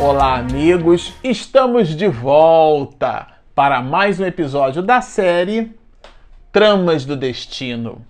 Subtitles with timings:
[0.00, 1.12] Olá, amigos!
[1.24, 5.76] Estamos de volta para mais um episódio da série
[6.52, 8.00] Tramas do Destino.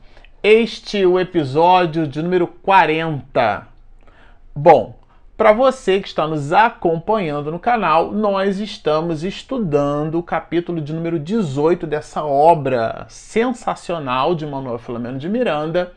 [0.42, 3.66] Este é o episódio de número 40.
[4.54, 4.98] Bom,
[5.34, 11.18] para você que está nos acompanhando no canal, nós estamos estudando o capítulo de número
[11.18, 15.94] 18 dessa obra sensacional de Manuel Filomeno de Miranda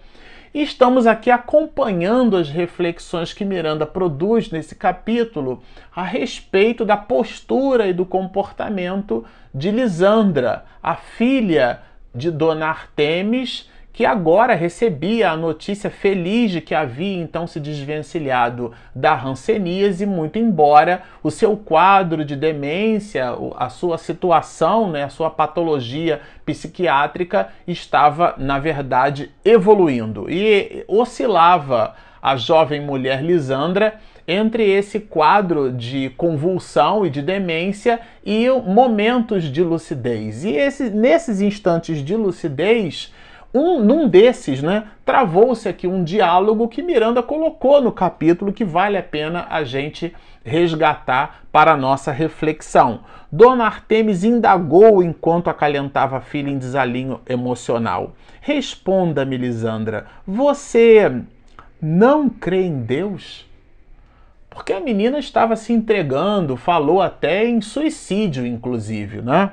[0.54, 5.64] e estamos aqui acompanhando as reflexões que Miranda produz nesse capítulo
[5.96, 9.24] a respeito da postura e do comportamento
[9.54, 11.82] de Lisandra, a filha
[12.14, 18.72] de Dona Artemis que agora recebia a notícia feliz de que havia então se desvencilhado
[18.96, 25.30] da ranceníase, muito embora o seu quadro de demência, a sua situação, né, a sua
[25.30, 33.96] patologia psiquiátrica estava, na verdade, evoluindo e oscilava a jovem mulher Lisandra
[34.28, 40.46] entre esse quadro de convulsão e de demência e momentos de lucidez.
[40.46, 43.12] E esse, nesses instantes de lucidez,
[43.54, 48.98] um, num desses, né, travou-se aqui um diálogo que Miranda colocou no capítulo que vale
[48.98, 50.14] a pena a gente
[50.44, 53.02] resgatar para a nossa reflexão.
[53.32, 58.14] Dona Artemis indagou enquanto acalentava a filha em desalinho emocional.
[58.42, 61.22] Responda-me, Lisandra, você
[61.82, 63.46] não crê em Deus?
[64.50, 69.52] Porque a menina estava se entregando, falou até em suicídio, inclusive, né?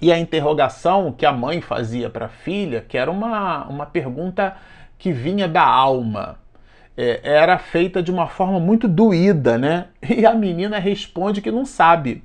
[0.00, 4.56] E a interrogação que a mãe fazia para a filha, que era uma, uma pergunta
[4.98, 6.38] que vinha da alma,
[6.96, 9.86] é, era feita de uma forma muito doída, né?
[10.08, 12.22] E a menina responde que não sabe.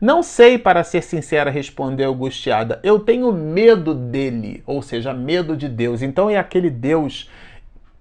[0.00, 2.80] Não sei, para ser sincera, respondeu angustiada.
[2.82, 6.02] Eu tenho medo dele, ou seja, medo de Deus.
[6.02, 7.30] Então é aquele Deus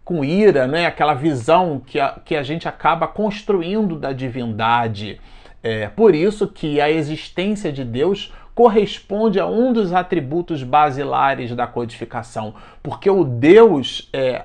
[0.03, 0.85] com ira, né?
[0.85, 5.19] aquela visão que a, que a gente acaba construindo da divindade.
[5.61, 11.67] É por isso que a existência de Deus corresponde a um dos atributos basilares da
[11.67, 14.43] codificação, porque o Deus é,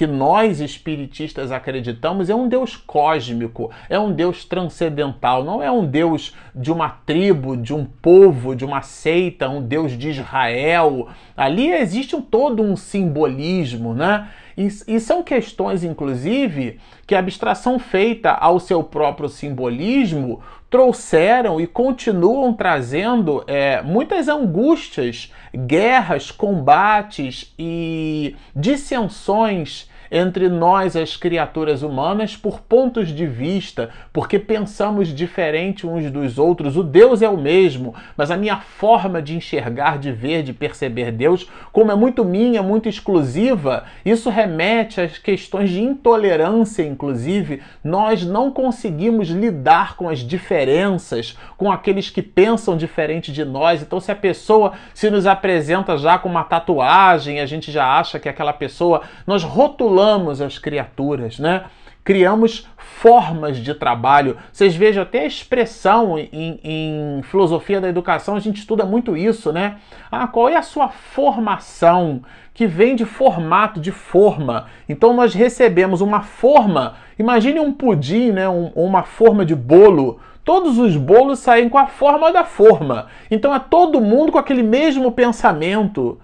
[0.00, 5.84] que nós espiritistas acreditamos é um Deus cósmico, é um Deus transcendental, não é um
[5.84, 11.08] Deus de uma tribo, de um povo, de uma seita, um Deus de Israel.
[11.36, 14.28] Ali existe um, todo um simbolismo, né?
[14.56, 21.66] E, e, são questões, inclusive, que a abstração feita ao seu próprio simbolismo trouxeram e
[21.66, 32.60] continuam trazendo é, muitas angústias, guerras, combates e dissensões entre nós, as criaturas humanas, por
[32.60, 36.76] pontos de vista, porque pensamos diferente uns dos outros.
[36.76, 41.12] O Deus é o mesmo, mas a minha forma de enxergar, de ver, de perceber
[41.12, 47.62] Deus, como é muito minha, muito exclusiva, isso remete às questões de intolerância, inclusive.
[47.84, 53.82] Nós não conseguimos lidar com as diferenças, com aqueles que pensam diferente de nós.
[53.82, 58.18] Então, se a pessoa se nos apresenta já com uma tatuagem, a gente já acha
[58.18, 61.64] que aquela pessoa, nós rotulamos manipulamos as criaturas, né?
[62.02, 64.38] Criamos formas de trabalho.
[64.50, 69.52] Vocês vejam até a expressão em, em, filosofia da educação, a gente estuda muito isso,
[69.52, 69.76] né?
[70.10, 72.22] Ah, qual é a sua formação?
[72.54, 74.66] Que vem de formato, de forma.
[74.88, 76.96] Então nós recebemos uma forma.
[77.18, 78.48] Imagine um pudim, né?
[78.48, 80.18] Um, uma forma de bolo.
[80.42, 83.06] Todos os bolos saem com a forma da forma.
[83.30, 86.18] Então é todo mundo com aquele mesmo pensamento,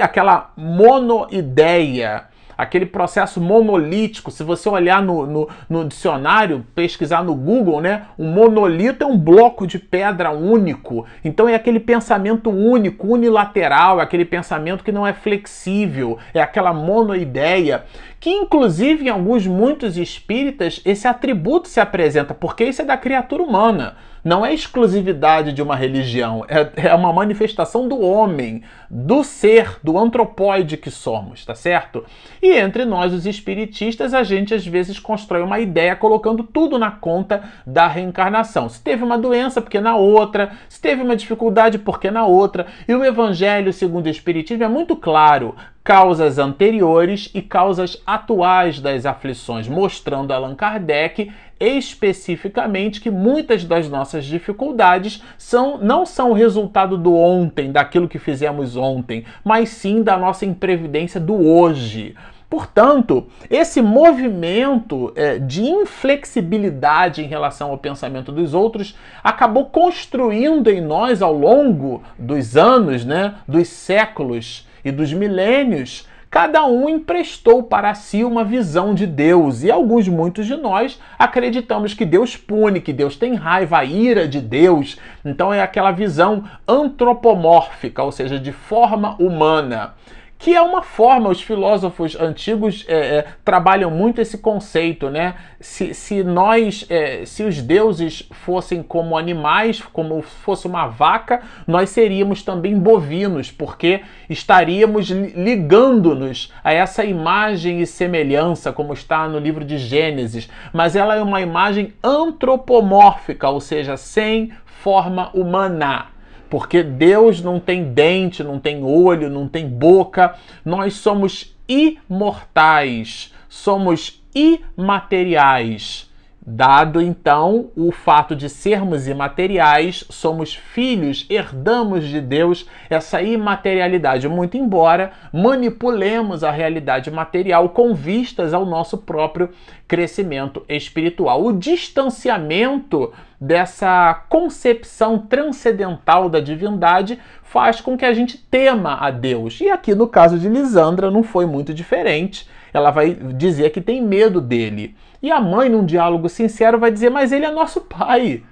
[0.00, 4.32] aquela monoideia aquele processo monolítico.
[4.32, 8.06] Se você olhar no, no, no, dicionário, pesquisar no Google, né?
[8.18, 11.06] Um monolito é um bloco de pedra único.
[11.24, 16.72] Então é aquele pensamento único, unilateral, é aquele pensamento que não é flexível, é aquela
[16.72, 17.84] monoideia.
[18.18, 23.44] Que inclusive em alguns muitos espíritas esse atributo se apresenta, porque isso é da criatura
[23.44, 29.78] humana não é exclusividade de uma religião, é, é uma manifestação do homem, do ser,
[29.82, 32.04] do antropóide que somos, tá certo?
[32.42, 36.90] E entre nós, os espiritistas, a gente às vezes constrói uma ideia colocando tudo na
[36.90, 38.68] conta da reencarnação.
[38.68, 42.66] Se teve uma doença, porque na outra, se teve uma dificuldade, porque na outra.
[42.86, 45.54] E o Evangelho, segundo o Espiritismo, é muito claro
[45.88, 54.24] causas anteriores e causas atuais das aflições, mostrando Allan Kardec especificamente que muitas das nossas
[54.24, 60.16] dificuldades são, não são o resultado do ontem, daquilo que fizemos ontem, mas sim da
[60.16, 62.14] nossa imprevidência do hoje.
[62.50, 70.80] Portanto, esse movimento é, de inflexibilidade em relação ao pensamento dos outros acabou construindo em
[70.80, 77.94] nós ao longo dos anos, né, dos séculos e dos milênios cada um emprestou para
[77.94, 79.62] si uma visão de Deus.
[79.62, 84.28] E alguns, muitos de nós, acreditamos que Deus pune, que Deus tem raiva, a ira
[84.28, 84.98] de Deus.
[85.24, 89.94] Então é aquela visão antropomórfica, ou seja, de forma humana
[90.38, 95.34] que é uma forma, os filósofos antigos é, é, trabalham muito esse conceito, né?
[95.60, 101.90] Se, se nós, é, se os deuses fossem como animais, como fosse uma vaca, nós
[101.90, 109.64] seríamos também bovinos, porque estaríamos ligando-nos a essa imagem e semelhança, como está no livro
[109.64, 110.48] de Gênesis.
[110.72, 116.17] Mas ela é uma imagem antropomórfica, ou seja, sem forma humana
[116.50, 120.34] porque Deus não tem dente, não tem olho, não tem boca.
[120.64, 126.07] Nós somos imortais, somos imateriais.
[126.50, 134.56] Dado então o fato de sermos imateriais, somos filhos, herdamos de Deus essa imaterialidade, muito
[134.56, 139.50] embora manipulemos a realidade material com vistas ao nosso próprio
[139.86, 141.44] crescimento espiritual.
[141.44, 149.60] O distanciamento dessa concepção transcendental da divindade faz com que a gente tema a Deus.
[149.60, 152.48] E aqui no caso de Lisandra não foi muito diferente.
[152.72, 154.96] Ela vai dizer que tem medo dele.
[155.22, 158.42] E a mãe, num diálogo sincero, vai dizer: Mas ele é nosso pai.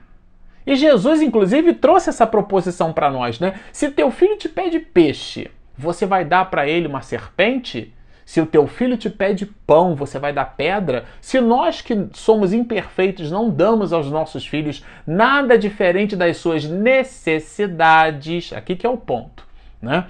[0.67, 3.55] E Jesus, inclusive, trouxe essa proposição para nós, né?
[3.73, 5.49] Se teu filho te pede peixe,
[5.79, 7.95] você vai dar para ele uma serpente?
[8.25, 11.05] Se o teu filho te pede pão, você vai dar pedra?
[11.21, 18.53] Se nós que somos imperfeitos não damos aos nossos filhos nada diferente das suas necessidades,
[18.53, 19.47] aqui que é o ponto,
[19.81, 20.07] né?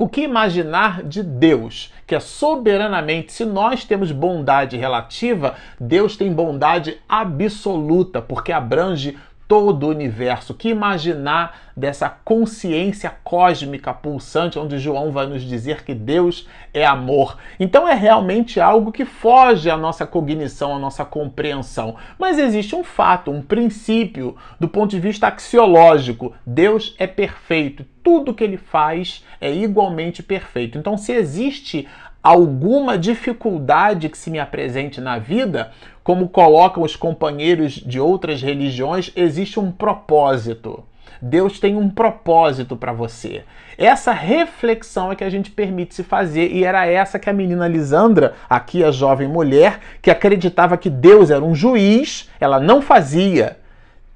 [0.00, 6.32] O que imaginar de Deus, que é soberanamente, se nós temos bondade relativa, Deus tem
[6.32, 9.18] bondade absoluta, porque abrange
[9.48, 10.52] todo o universo.
[10.54, 17.38] Que imaginar dessa consciência cósmica pulsante, onde João vai nos dizer que Deus é amor.
[17.58, 21.96] Então é realmente algo que foge à nossa cognição, à nossa compreensão.
[22.18, 27.86] Mas existe um fato, um princípio, do ponto de vista axiológico: Deus é perfeito.
[28.02, 30.76] Tudo que ele faz é igualmente perfeito.
[30.78, 31.88] Então, se existe
[32.28, 35.70] alguma dificuldade que se me apresente na vida,
[36.04, 40.84] como colocam os companheiros de outras religiões, existe um propósito.
[41.22, 43.44] Deus tem um propósito para você.
[43.78, 47.66] Essa reflexão é que a gente permite se fazer, e era essa que a menina
[47.66, 53.58] Lisandra, aqui a jovem mulher, que acreditava que Deus era um juiz, ela não fazia.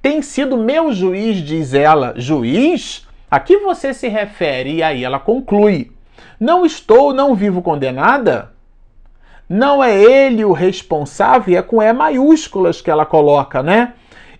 [0.03, 2.13] Tem sido meu juiz, diz ela.
[2.15, 3.07] Juiz?
[3.29, 4.75] A que você se refere?
[4.75, 5.91] E aí ela conclui:
[6.39, 8.51] não estou, não vivo condenada?
[9.47, 13.93] Não é ele o responsável, é com E maiúsculas que ela coloca, né?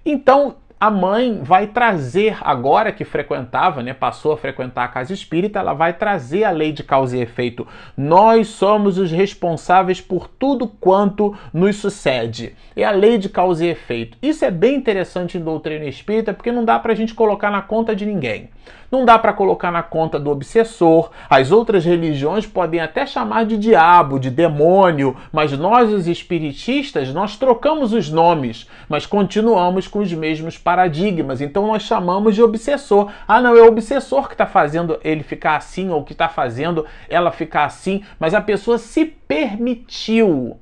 [0.05, 5.59] Então, a mãe vai trazer, agora que frequentava, né, passou a frequentar a casa espírita,
[5.59, 7.65] ela vai trazer a lei de causa e efeito.
[7.95, 12.53] Nós somos os responsáveis por tudo quanto nos sucede.
[12.75, 14.17] É a lei de causa e efeito.
[14.21, 17.61] Isso é bem interessante em doutrina espírita, porque não dá para a gente colocar na
[17.61, 18.49] conta de ninguém.
[18.93, 21.09] Não dá para colocar na conta do obsessor.
[21.27, 27.35] As outras religiões podem até chamar de diabo, de demônio, mas nós, os espiritistas, nós
[27.35, 31.39] trocamos os nomes, mas continuamos com os mesmos paradigmas.
[31.39, 33.11] Então nós chamamos de obsessor.
[33.27, 36.85] Ah, não, é o obsessor que está fazendo ele ficar assim ou que está fazendo
[37.07, 40.57] ela ficar assim, mas a pessoa se permitiu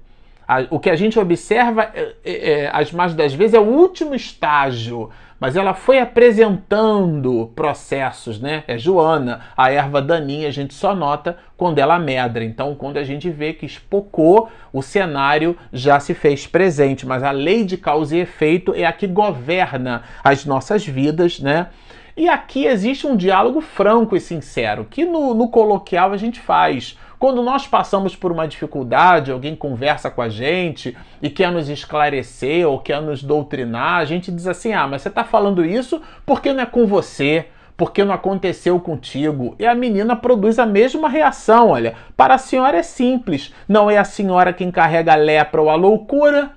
[0.70, 4.14] o que a gente observa, é, é, é, as mais das vezes, é o último
[4.14, 5.10] estágio
[5.42, 8.64] mas ela foi apresentando processos, né?
[8.68, 12.44] É Joana, a erva daninha a gente só nota quando ela medra.
[12.44, 17.32] Então, quando a gente vê que espocou, o cenário já se fez presente, mas a
[17.32, 21.70] lei de causa e efeito é a que governa as nossas vidas, né?
[22.16, 26.96] E aqui existe um diálogo franco e sincero, que no, no coloquial a gente faz.
[27.22, 32.68] Quando nós passamos por uma dificuldade, alguém conversa com a gente e quer nos esclarecer
[32.68, 36.52] ou quer nos doutrinar, a gente diz assim: ah, mas você está falando isso porque
[36.52, 37.46] não é com você,
[37.78, 39.56] porque não aconteceu contigo.
[39.60, 44.00] E a menina produz a mesma reação: olha, para a senhora é simples, não é
[44.00, 46.54] a senhora quem carrega a lepra ou a loucura,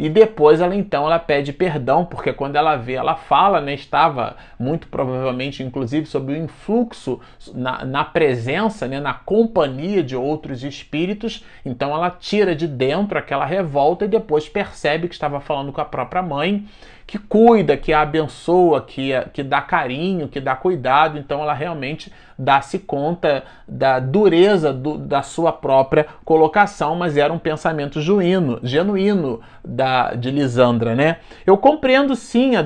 [0.00, 4.34] e depois ela então ela pede perdão, porque quando ela vê, ela fala, né, estava
[4.58, 7.20] muito provavelmente, inclusive, sob o influxo,
[7.52, 13.44] na, na presença, né, na companhia de outros espíritos, então ela tira de dentro aquela
[13.44, 16.64] revolta e depois percebe que estava falando com a própria mãe
[17.10, 21.18] que cuida, que abençoa, que, que dá carinho, que dá cuidado.
[21.18, 27.38] Então ela realmente dá-se conta da dureza do, da sua própria colocação, mas era um
[27.38, 31.16] pensamento genuíno, genuíno da, de Lisandra, né?
[31.44, 32.64] Eu compreendo sim a.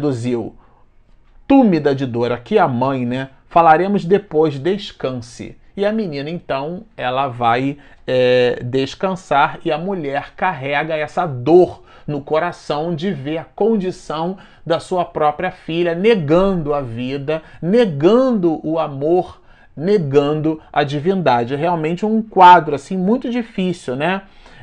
[1.48, 3.30] Túmida de dor, aqui a mãe, né?
[3.48, 5.56] Falaremos depois, descanse.
[5.74, 12.20] e a menina então ela vai é, descansar e a mulher carrega essa dor no
[12.20, 19.40] coração de ver a condição da sua própria filha negando a vida, negando o amor,
[19.76, 21.54] negando a divindade.
[21.54, 24.23] É realmente um quadro assim muito difícil, né?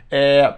[0.09, 0.53] É,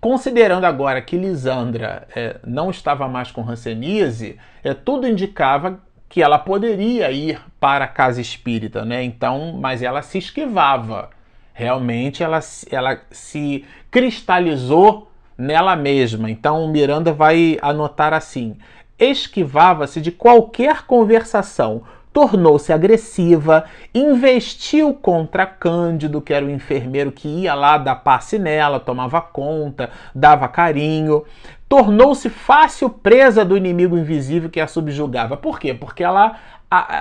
[0.00, 6.38] considerando agora que Lisandra é, não estava mais com Hanseníase, é, tudo indicava que ela
[6.38, 9.02] poderia ir para a casa espírita, né?
[9.02, 11.10] Então, mas ela se esquivava.
[11.54, 12.40] Realmente ela,
[12.70, 15.11] ela se cristalizou
[15.42, 16.30] nela mesma.
[16.30, 18.56] Então Miranda vai anotar assim:
[18.98, 21.82] esquivava-se de qualquer conversação,
[22.12, 28.78] tornou-se agressiva, investiu contra Cândido, que era o enfermeiro que ia lá dar passe nela,
[28.78, 31.24] tomava conta, dava carinho.
[31.68, 35.38] Tornou-se fácil presa do inimigo invisível que a subjugava.
[35.38, 35.72] Por quê?
[35.72, 36.36] Porque ela,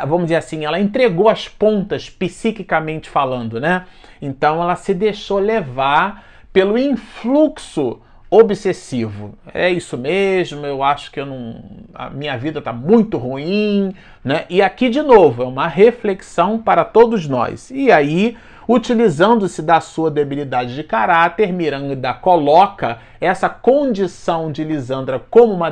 [0.08, 3.84] vamos dizer assim, ela entregou as pontas psiquicamente falando, né?
[4.22, 8.00] Então ela se deixou levar pelo influxo
[8.32, 9.38] obsessivo.
[9.54, 11.62] É isso mesmo, eu acho que eu não,
[11.94, 14.46] a minha vida está muito ruim, né?
[14.50, 17.70] E aqui de novo é uma reflexão para todos nós.
[17.70, 18.38] E aí,
[18.68, 25.72] utilizando-se da sua debilidade de caráter, Miranda coloca essa condição de Lisandra como uma,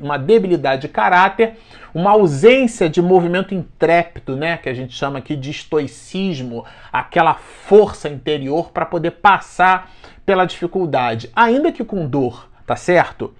[0.00, 1.58] uma debilidade de caráter,
[1.94, 8.08] uma ausência de movimento intrépido, né, que a gente chama aqui de estoicismo, aquela força
[8.08, 9.90] interior para poder passar
[10.24, 13.34] pela dificuldade, ainda que com dor, tá certo?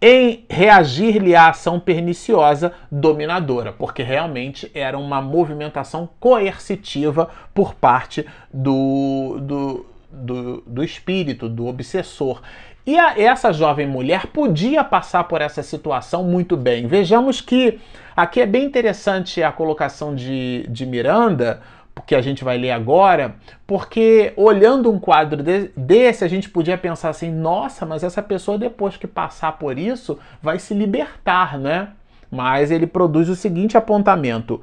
[0.00, 9.38] Em reagir-lhe à ação perniciosa dominadora, porque realmente era uma movimentação coercitiva por parte do,
[9.40, 12.42] do, do, do espírito, do obsessor.
[12.86, 16.86] E a, essa jovem mulher podia passar por essa situação muito bem.
[16.86, 17.80] Vejamos que
[18.14, 21.62] aqui é bem interessante a colocação de, de Miranda,
[22.06, 23.36] que a gente vai ler agora,
[23.66, 28.58] porque olhando um quadro de, desse, a gente podia pensar assim: nossa, mas essa pessoa,
[28.58, 31.88] depois que passar por isso, vai se libertar, né?
[32.30, 34.60] Mas ele produz o seguinte apontamento: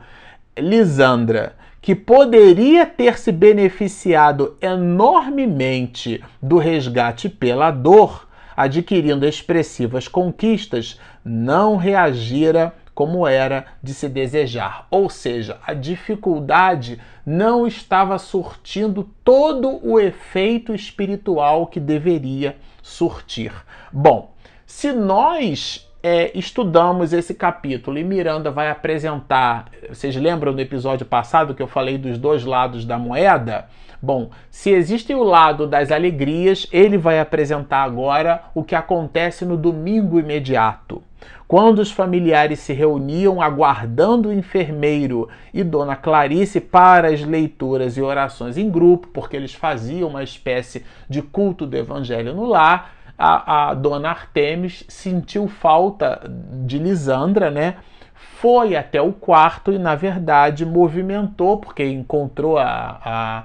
[0.57, 11.77] Lisandra, que poderia ter se beneficiado enormemente do resgate pela dor, adquirindo expressivas conquistas, não
[11.77, 14.85] reagira como era de se desejar.
[14.91, 23.51] Ou seja, a dificuldade não estava surtindo todo o efeito espiritual que deveria surtir.
[23.91, 24.35] Bom,
[24.67, 29.71] se nós é, estudamos esse capítulo e Miranda vai apresentar.
[29.89, 33.67] Vocês lembram do episódio passado que eu falei dos dois lados da moeda?
[34.01, 39.55] Bom, se existe o lado das alegrias, ele vai apresentar agora o que acontece no
[39.55, 41.03] domingo imediato.
[41.47, 48.01] Quando os familiares se reuniam aguardando o enfermeiro e Dona Clarice para as leituras e
[48.01, 53.69] orações em grupo, porque eles faziam uma espécie de culto do evangelho no lar, a,
[53.69, 56.21] a dona Artemis sentiu falta
[56.65, 57.75] de Lisandra, né?
[58.41, 63.43] Foi até o quarto e, na verdade, movimentou, porque encontrou a, a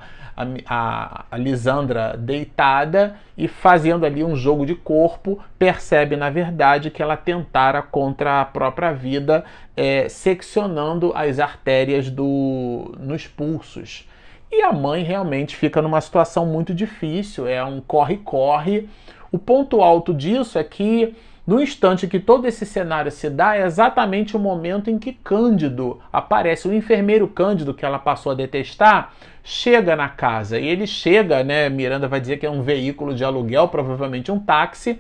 [0.67, 7.03] a, a, Lisandra deitada e fazendo ali um jogo de corpo, percebe na verdade que
[7.03, 14.07] ela tentara contra a própria vida, é, seccionando as artérias do, nos pulsos.
[14.53, 18.91] E a mãe realmente fica numa situação muito difícil, é um corre-corre.
[19.33, 23.65] O ponto alto disso é que no instante que todo esse cenário se dá, é
[23.65, 26.67] exatamente o momento em que Cândido aparece.
[26.67, 29.12] O enfermeiro Cândido, que ela passou a detestar,
[29.45, 30.59] chega na casa.
[30.59, 31.69] E ele chega, né?
[31.69, 34.99] Miranda vai dizer que é um veículo de aluguel, provavelmente um táxi.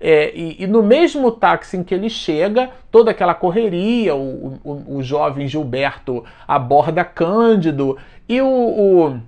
[0.00, 4.98] É, e, e, no mesmo táxi em que ele chega, toda aquela correria, o, o,
[4.98, 9.20] o jovem Gilberto aborda Cândido, e o, o,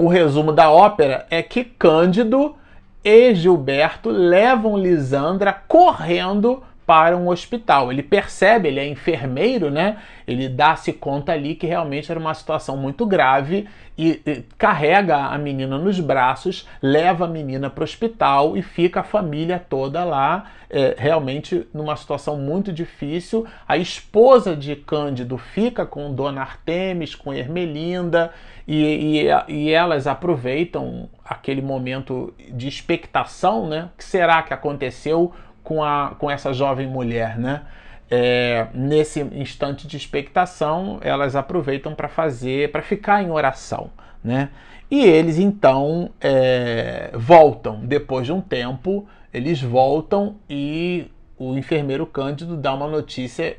[0.00, 2.56] o resumo da ópera é que Cândido
[3.04, 7.92] e Gilberto levam Lisandra correndo para um hospital.
[7.92, 9.98] Ele percebe, ele é enfermeiro, né?
[10.26, 15.38] Ele dá-se conta ali que realmente era uma situação muito grave e, e carrega a
[15.38, 20.50] menina nos braços, leva a menina para o hospital e fica a família toda lá,
[20.70, 23.46] é, realmente numa situação muito difícil.
[23.68, 28.32] A esposa de Cândido fica com Dona Artemis, com Ermelinda,
[28.66, 33.90] e, e, e elas aproveitam aquele momento de expectação, né?
[33.92, 35.32] O que será que aconteceu
[35.62, 37.62] com, a, com essa jovem mulher, né?
[38.10, 43.90] É, nesse instante de expectação, elas aproveitam para fazer, para ficar em oração,
[44.22, 44.50] né?
[44.90, 52.56] E eles então é, voltam depois de um tempo, eles voltam e o enfermeiro Cândido
[52.56, 53.56] dá uma notícia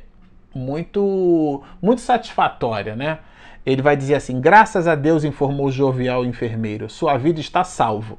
[0.54, 3.18] muito muito satisfatória, né?
[3.64, 8.18] ele vai dizer assim: graças a Deus, informou o jovial enfermeiro, sua vida está salvo.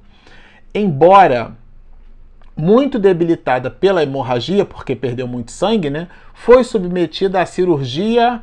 [0.73, 1.55] Embora
[2.55, 6.07] muito debilitada pela hemorragia, porque perdeu muito sangue, né?
[6.33, 8.41] Foi submetida à cirurgia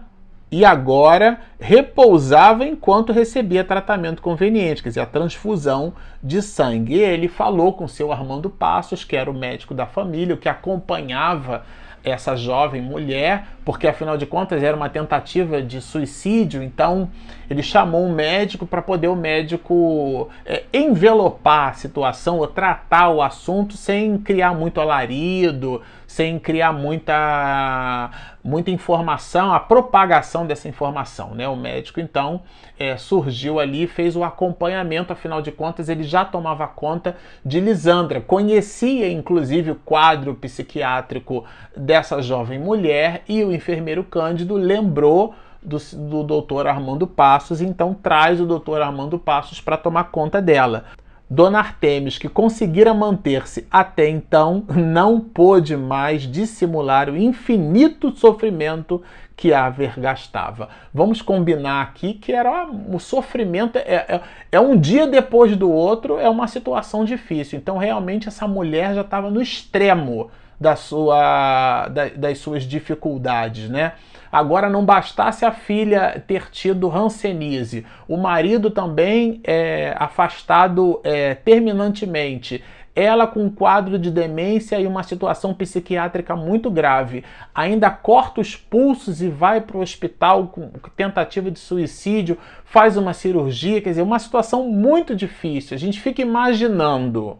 [0.51, 6.97] e agora repousava enquanto recebia tratamento conveniente, quer dizer, a transfusão de sangue.
[6.97, 11.65] E ele falou com seu Armando Passos, que era o médico da família, que acompanhava
[12.05, 17.09] essa jovem mulher, porque afinal de contas era uma tentativa de suicídio, então
[17.49, 23.23] ele chamou um médico para poder o médico é, envelopar a situação ou tratar o
[23.23, 28.11] assunto sem criar muito alarido, sem criar muita,
[28.43, 31.35] muita informação, a propagação dessa informação.
[31.35, 31.49] Né?
[31.49, 32.43] O médico então
[32.79, 38.21] é, surgiu ali, fez o acompanhamento, afinal de contas ele já tomava conta de Lisandra,
[38.21, 41.45] conhecia inclusive o quadro psiquiátrico
[41.77, 48.41] dessa jovem mulher e o enfermeiro Cândido lembrou do, do doutor Armando Passos, então traz
[48.41, 50.85] o doutor Armando Passos para tomar conta dela.
[51.31, 59.03] Dona Artemis, que conseguira manter-se até então, não pôde mais dissimular o infinito sofrimento
[59.35, 60.69] que a vergastava.
[60.93, 64.21] Vamos combinar aqui que era o sofrimento é, é,
[64.53, 67.59] é, um dia depois do outro, é uma situação difícil.
[67.59, 70.31] Então, realmente, essa mulher já estava no extremo
[70.63, 73.93] da sua, da, das suas dificuldades, né?
[74.31, 82.65] Agora, não bastasse a filha ter tido Hanseníase, o marido também é afastado é, terminantemente,
[82.95, 88.55] ela com um quadro de demência e uma situação psiquiátrica muito grave, ainda corta os
[88.55, 94.03] pulsos e vai para o hospital com tentativa de suicídio, faz uma cirurgia, quer dizer,
[94.03, 95.75] uma situação muito difícil.
[95.75, 97.39] A gente fica imaginando.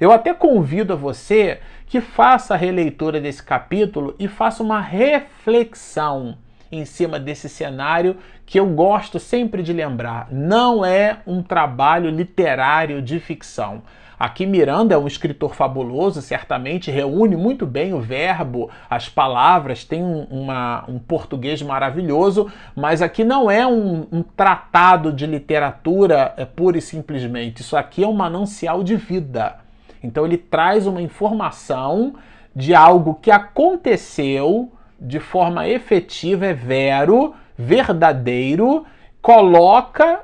[0.00, 1.60] Eu até convido a você
[1.92, 6.38] que faça a releitura desse capítulo e faça uma reflexão
[6.72, 10.26] em cima desse cenário que eu gosto sempre de lembrar.
[10.30, 13.82] Não é um trabalho literário de ficção.
[14.18, 20.02] Aqui Miranda é um escritor fabuloso, certamente reúne muito bem o verbo, as palavras, tem
[20.02, 26.46] um, uma, um português maravilhoso, mas aqui não é um, um tratado de literatura é,
[26.46, 27.60] pura e simplesmente.
[27.60, 29.60] Isso aqui é um manancial de vida.
[30.02, 32.14] Então ele traz uma informação
[32.54, 38.84] de algo que aconteceu de forma efetiva, é vero, verdadeiro,
[39.20, 40.20] coloca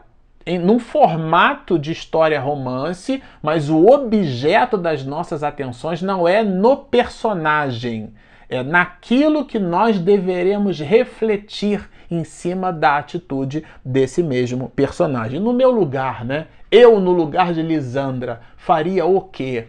[0.46, 6.76] em num formato de história romance, mas o objeto das nossas atenções não é no
[6.76, 8.14] personagem,
[8.48, 15.40] é naquilo que nós deveremos refletir em cima da atitude desse mesmo personagem.
[15.40, 16.46] No meu lugar, né?
[16.70, 19.68] Eu, no lugar de Lisandra, faria o quê?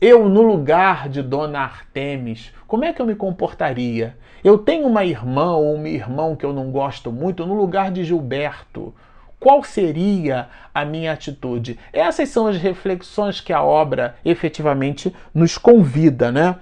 [0.00, 4.16] Eu, no lugar de Dona Artemis, como é que eu me comportaria?
[4.44, 8.04] Eu tenho uma irmã ou um irmão que eu não gosto muito, no lugar de
[8.04, 8.94] Gilberto.
[9.40, 11.78] Qual seria a minha atitude?
[11.92, 16.56] Essas são as reflexões que a obra efetivamente nos convida, né?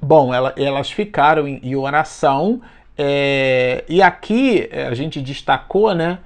[0.00, 2.60] Bom, ela, elas ficaram em, em oração,
[2.98, 6.18] é, e aqui a gente destacou, né?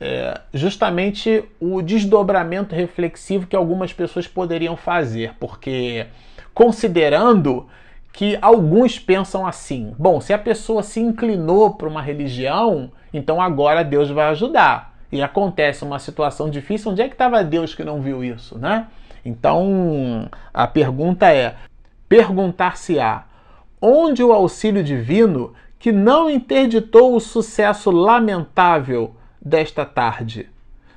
[0.00, 6.06] é, justamente o desdobramento reflexivo que algumas pessoas poderiam fazer, porque
[6.52, 7.66] considerando
[8.12, 13.84] que alguns pensam assim: bom, se a pessoa se inclinou para uma religião, então agora
[13.84, 14.92] Deus vai ajudar.
[15.12, 18.88] E acontece uma situação difícil, onde é que estava Deus que não viu isso, né?
[19.24, 21.54] Então a pergunta é:
[22.08, 23.24] perguntar-se-á
[23.80, 25.52] onde o auxílio divino
[25.84, 30.48] que não interditou o sucesso lamentável desta tarde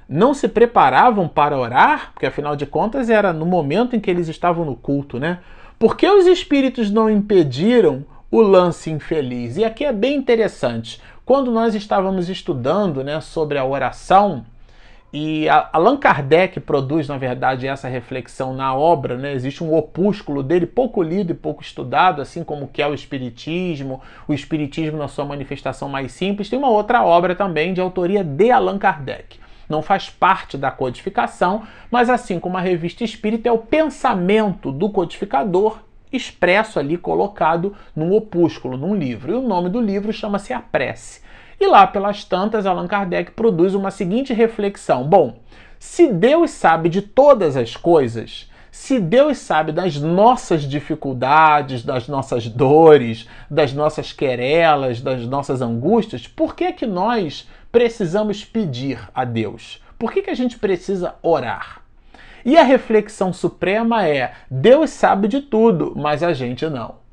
[0.07, 2.13] não se preparavam para orar?
[2.13, 5.39] Porque afinal de contas era no momento em que eles estavam no culto, né?
[5.77, 9.57] Por que os espíritos não impediram o lance infeliz?
[9.57, 11.01] E aqui é bem interessante.
[11.25, 14.45] Quando nós estávamos estudando né, sobre a oração,
[15.11, 19.33] e Allan Kardec produz, na verdade, essa reflexão na obra, né?
[19.33, 24.01] Existe um opúsculo dele pouco lido e pouco estudado, assim como que é o Espiritismo,
[24.27, 26.49] o Espiritismo na sua manifestação mais simples.
[26.49, 29.39] Tem uma outra obra também de autoria de Allan Kardec.
[29.69, 34.89] Não faz parte da codificação, mas assim como a revista espírita é o pensamento do
[34.89, 35.79] codificador
[36.11, 39.31] expresso ali, colocado num opúsculo, num livro.
[39.31, 41.21] E o nome do livro chama-se A Prece.
[41.59, 45.39] E lá pelas tantas, Allan Kardec produz uma seguinte reflexão: bom,
[45.79, 52.47] se Deus sabe de todas as coisas, se Deus sabe das nossas dificuldades, das nossas
[52.47, 59.81] dores, das nossas querelas, das nossas angústias, por que que nós precisamos pedir a Deus?
[59.97, 61.81] Por que, que a gente precisa orar?
[62.45, 67.06] E a reflexão suprema é: Deus sabe de tudo, mas a gente não.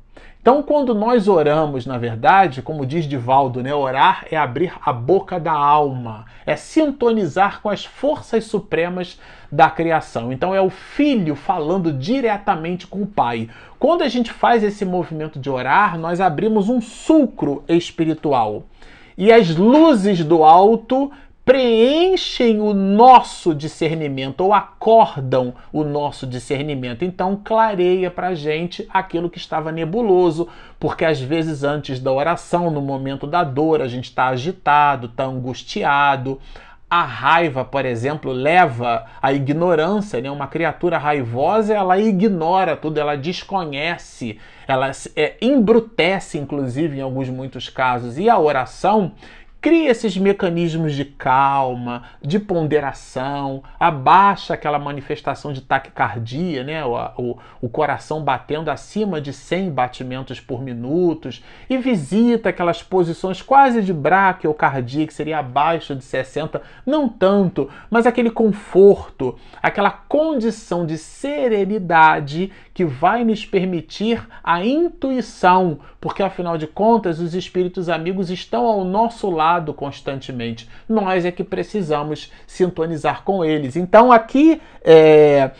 [0.45, 5.39] Então, quando nós oramos, na verdade, como diz Divaldo, né, orar é abrir a boca
[5.39, 9.19] da alma, é sintonizar com as forças supremas
[9.51, 10.31] da criação.
[10.31, 13.49] Então, é o filho falando diretamente com o pai.
[13.79, 18.65] Quando a gente faz esse movimento de orar, nós abrimos um sulcro espiritual.
[19.17, 21.11] E as luzes do alto
[21.45, 27.05] preenchem o nosso discernimento ou acordam o nosso discernimento.
[27.05, 32.81] Então, clareia para gente aquilo que estava nebuloso, porque às vezes antes da oração, no
[32.81, 36.39] momento da dor, a gente está agitado, está angustiado.
[36.89, 40.31] A raiva, por exemplo, leva à ignorância, né?
[40.31, 47.69] Uma criatura raivosa, ela ignora tudo, ela desconhece, ela é, embrutece, inclusive, em alguns muitos
[47.69, 48.17] casos.
[48.17, 49.13] E a oração
[49.65, 56.85] cria esses mecanismos de calma, de ponderação, abaixa aquela manifestação de taquicardia, né?
[56.85, 61.29] O, o, o, coração batendo acima de 100 batimentos por minuto,
[61.67, 68.05] e visita aquelas posições quase de braquiocardia, que seria abaixo de 60, não tanto, mas
[68.05, 76.67] aquele conforto, aquela condição de serenidade que vai nos permitir a intuição, porque afinal de
[76.67, 80.69] contas os espíritos amigos estão ao nosso lado constantemente.
[80.87, 83.77] Nós é que precisamos sintonizar com eles.
[83.77, 85.51] Então aqui é,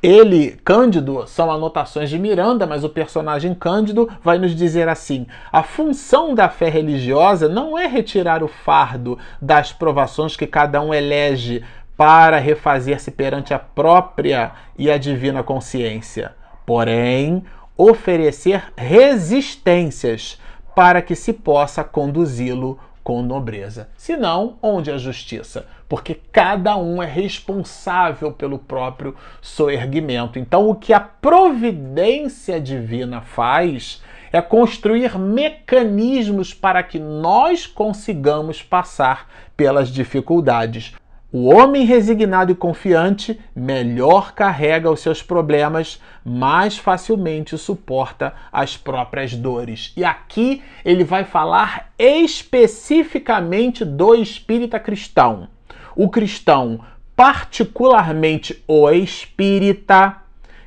[0.00, 5.64] ele, Cândido, são anotações de Miranda, mas o personagem Cândido vai nos dizer assim: a
[5.64, 11.64] função da fé religiosa não é retirar o fardo das provações que cada um elege
[12.02, 16.34] para refazer-se perante a própria e a divina consciência,
[16.66, 17.44] porém
[17.76, 20.36] oferecer resistências
[20.74, 23.88] para que se possa conduzi-lo com nobreza.
[23.96, 25.68] Senão, onde a justiça?
[25.88, 30.40] Porque cada um é responsável pelo próprio soerguimento.
[30.40, 39.28] Então, o que a providência divina faz é construir mecanismos para que nós consigamos passar
[39.56, 40.94] pelas dificuldades.
[41.34, 49.32] O homem resignado e confiante melhor carrega os seus problemas, mais facilmente suporta as próprias
[49.34, 49.94] dores.
[49.96, 55.48] E aqui ele vai falar especificamente do espírita cristão.
[55.96, 56.80] O cristão,
[57.16, 60.18] particularmente o espírita,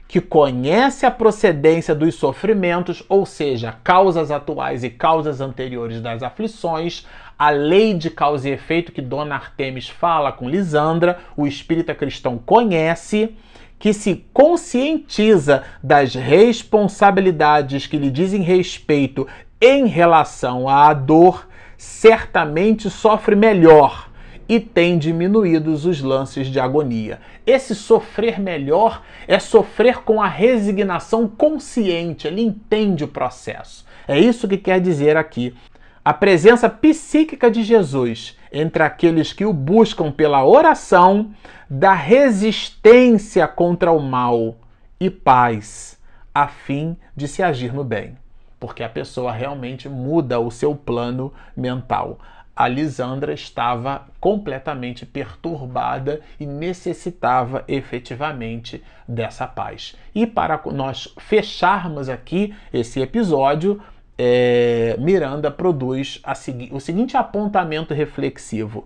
[0.07, 7.05] que conhece a procedência dos sofrimentos, ou seja, causas atuais e causas anteriores das aflições,
[7.37, 12.37] a lei de causa e efeito que Dona Artemis fala com Lisandra, o espírita cristão
[12.37, 13.35] conhece,
[13.77, 19.27] que se conscientiza das responsabilidades que lhe dizem respeito
[19.59, 24.09] em relação à dor, certamente sofre melhor
[24.47, 27.19] e tem diminuídos os lances de agonia.
[27.45, 33.85] Esse sofrer melhor é sofrer com a resignação consciente, ele entende o processo.
[34.07, 35.53] É isso que quer dizer aqui
[36.05, 41.33] a presença psíquica de Jesus entre aqueles que o buscam pela oração
[41.67, 44.55] dá resistência contra o mal
[44.99, 45.99] e paz,
[46.31, 48.15] a fim de se agir no bem.
[48.59, 52.19] Porque a pessoa realmente muda o seu plano mental.
[52.55, 59.95] A Lisandra estava completamente perturbada e necessitava efetivamente dessa paz.
[60.13, 63.81] E para nós fecharmos aqui esse episódio,
[64.17, 68.85] é, Miranda produz segui o seguinte apontamento reflexivo: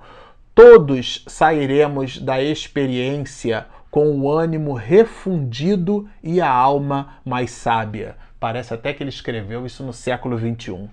[0.55, 8.15] todos sairemos da experiência com o ânimo refundido e a alma mais sábia.
[8.39, 10.89] Parece até que ele escreveu isso no século XXI.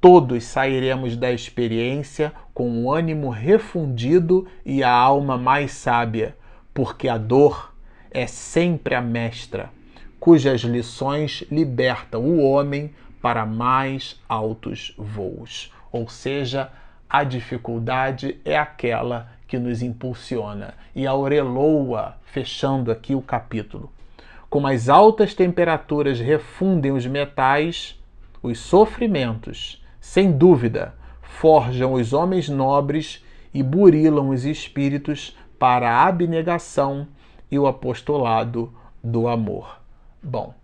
[0.00, 6.36] Todos sairemos da experiência com o ânimo refundido e a alma mais sábia,
[6.74, 7.72] porque a dor
[8.10, 9.70] é sempre a mestra,
[10.20, 12.92] cujas lições libertam o homem
[13.26, 15.72] para mais altos voos.
[15.90, 16.70] Ou seja,
[17.10, 20.74] a dificuldade é aquela que nos impulsiona.
[20.94, 23.90] E Aureloa, fechando aqui o capítulo.
[24.48, 28.00] Como as altas temperaturas refundem os metais,
[28.40, 37.08] os sofrimentos, sem dúvida, forjam os homens nobres e burilam os espíritos para a abnegação
[37.50, 39.80] e o apostolado do amor.
[40.22, 40.54] Bom,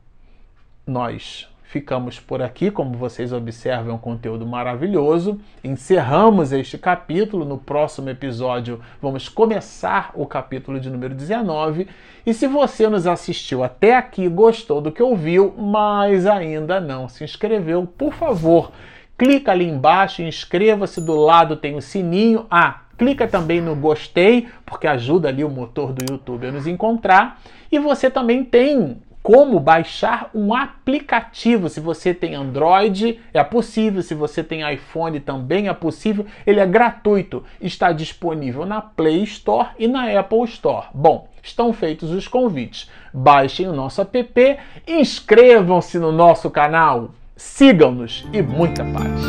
[0.86, 5.40] nós Ficamos por aqui, como vocês observam, é um conteúdo maravilhoso.
[5.64, 7.46] Encerramos este capítulo.
[7.46, 11.88] No próximo episódio, vamos começar o capítulo de número 19.
[12.26, 17.24] E se você nos assistiu até aqui, gostou do que ouviu, mas ainda não se
[17.24, 18.70] inscreveu, por favor,
[19.16, 21.00] clica ali embaixo, inscreva-se.
[21.00, 22.46] Do lado tem o sininho.
[22.50, 27.40] Ah, clica também no gostei, porque ajuda ali o motor do YouTube a nos encontrar.
[27.70, 31.68] E você também tem como baixar um aplicativo.
[31.68, 34.02] Se você tem Android, é possível.
[34.02, 36.26] Se você tem iPhone, também é possível.
[36.46, 37.44] Ele é gratuito.
[37.60, 40.86] Está disponível na Play Store e na Apple Store.
[40.92, 42.90] Bom, estão feitos os convites.
[43.14, 49.20] Baixem o nosso app, inscrevam-se no nosso canal, sigam-nos e muita paz.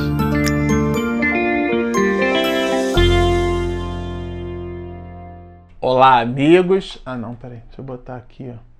[5.81, 7.01] Olá, amigos.
[7.05, 7.59] Ah, não, peraí.
[7.67, 8.72] Deixa eu botar aqui, ó.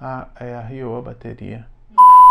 [0.00, 1.66] Ah, é, arriou a bateria.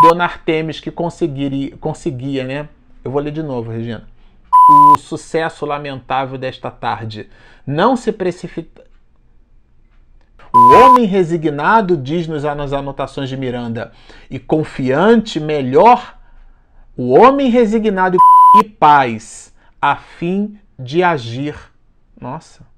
[0.02, 2.68] Dona Artemis que conseguiria, conseguia, né?
[3.04, 4.08] Eu vou ler de novo, Regina.
[4.70, 7.28] O sucesso lamentável desta tarde
[7.66, 8.84] não se precipita.
[10.52, 13.92] O homem resignado, diz-nos nas anotações de Miranda,
[14.28, 16.18] e confiante, melhor,
[16.96, 18.18] o homem resignado
[18.58, 21.54] e paz, a fim de agir.
[22.20, 22.69] Nossa.